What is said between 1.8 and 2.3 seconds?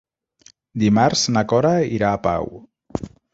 irà a